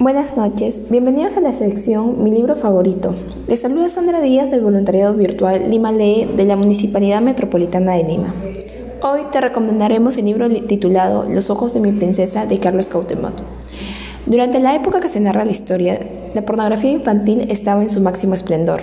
[0.00, 3.14] Buenas noches, bienvenidos a la sección Mi libro favorito.
[3.46, 8.34] Les saluda Sandra Díaz del voluntariado virtual Lima Lee de la Municipalidad Metropolitana de Lima.
[9.02, 13.34] Hoy te recomendaremos el libro titulado Los ojos de mi princesa de Carlos Cautemot.
[14.26, 16.00] Durante la época que se narra la historia,
[16.32, 18.80] la pornografía infantil estaba en su máximo esplendor.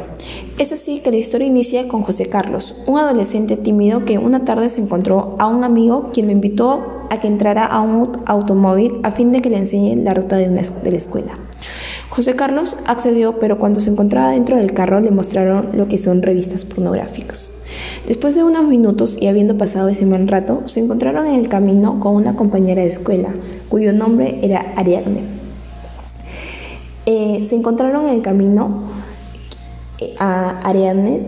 [0.60, 4.70] Es así que la historia inicia con José Carlos, un adolescente tímido que una tarde
[4.70, 9.10] se encontró a un amigo quien lo invitó a que entrara a un automóvil a
[9.10, 11.34] fin de que le enseñe la ruta de, la escuela.
[12.12, 16.22] José Carlos accedió, pero cuando se encontraba dentro del carro le mostraron lo que son
[16.22, 17.52] revistas pornográficas.
[18.06, 22.02] Después de unos minutos y habiendo pasado ese mal rato, se encontraron en el camino
[22.02, 23.30] con una compañera de escuela,
[23.70, 25.22] cuyo nombre era Ariadne.
[27.06, 28.84] Eh, se encontraron en el camino
[30.00, 31.22] eh, a Ariadne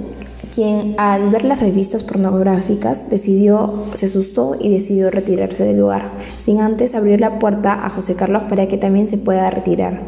[0.53, 6.59] quien al ver las revistas pornográficas decidió, se asustó y decidió retirarse del lugar, sin
[6.59, 10.01] antes abrir la puerta a José Carlos para que también se pueda retirar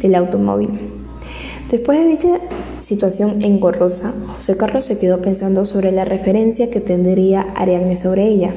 [0.00, 0.70] del automóvil.
[1.70, 2.28] Después de dicha
[2.80, 8.52] situación engorrosa, José Carlos se quedó pensando sobre la referencia que tendría Ariadne sobre ella.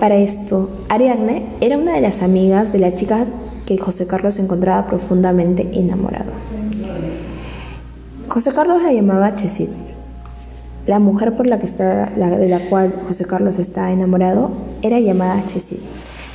[0.00, 3.26] Para esto, Ariadne era una de las amigas de la chica
[3.66, 6.32] que José Carlos encontraba profundamente enamorado.
[8.28, 9.70] José Carlos la llamaba Chesit
[10.86, 14.50] la mujer por la que está, de la cual José Carlos está enamorado
[14.82, 15.78] era llamada Chesit.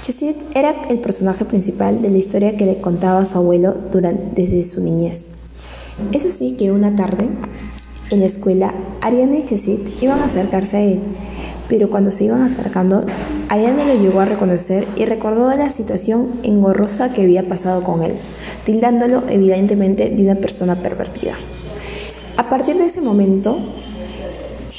[0.07, 3.75] Chesit era el personaje principal de la historia que le contaba su abuelo
[4.33, 5.31] desde su niñez.
[6.13, 7.27] Es así que una tarde,
[8.09, 11.01] en la escuela, Ariana y Chesit iban a acercarse a él,
[11.67, 13.05] pero cuando se iban acercando,
[13.49, 18.13] Ariana lo llegó a reconocer y recordó la situación engorrosa que había pasado con él,
[18.63, 21.33] tildándolo evidentemente de una persona pervertida.
[22.37, 23.57] A partir de ese momento,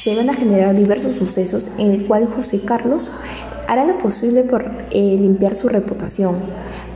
[0.02, 3.10] se van a generar diversos sucesos en el cual José Carlos
[3.66, 6.36] hará lo posible por eh, limpiar su reputación.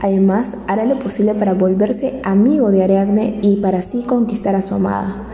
[0.01, 4.75] Además, hará lo posible para volverse amigo de Ariadne y para así conquistar a su
[4.75, 5.27] amada.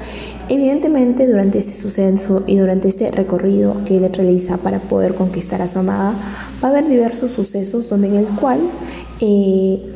[0.50, 5.68] Evidentemente, durante este suceso y durante este recorrido que él realiza para poder conquistar a
[5.68, 6.14] su amada,
[6.64, 8.60] va a haber diversos sucesos donde en el cual
[9.22, 9.94] eh,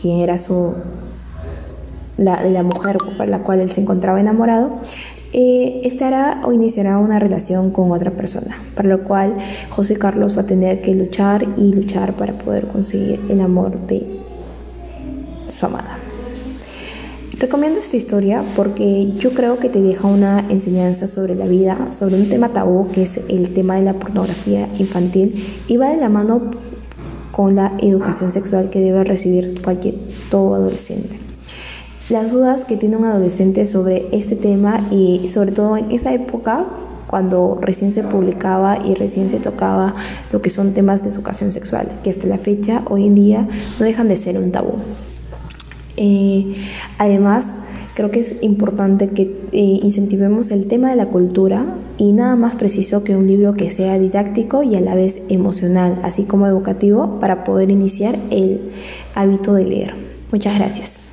[0.00, 0.74] quien era su
[2.16, 4.80] la, la mujer por la cual él se encontraba enamorado,
[5.32, 9.36] estará o iniciará una relación con otra persona, para lo cual
[9.70, 14.06] José Carlos va a tener que luchar y luchar para poder conseguir el amor de
[15.48, 15.98] su amada.
[17.38, 22.16] Recomiendo esta historia porque yo creo que te deja una enseñanza sobre la vida, sobre
[22.16, 25.34] un tema tabú que es el tema de la pornografía infantil
[25.68, 26.50] y va de la mano
[27.30, 29.94] con la educación sexual que debe recibir cualquier
[30.30, 31.28] todo adolescente
[32.10, 36.66] las dudas que tiene un adolescente sobre este tema y sobre todo en esa época
[37.06, 39.94] cuando recién se publicaba y recién se tocaba
[40.30, 43.48] lo que son temas de educación sexual, que hasta la fecha, hoy en día,
[43.78, 44.74] no dejan de ser un tabú.
[45.96, 46.54] Eh,
[46.98, 47.50] además,
[47.94, 51.64] creo que es importante que eh, incentivemos el tema de la cultura
[51.96, 55.98] y nada más preciso que un libro que sea didáctico y a la vez emocional,
[56.04, 58.70] así como educativo, para poder iniciar el
[59.14, 59.94] hábito de leer.
[60.30, 61.07] Muchas gracias.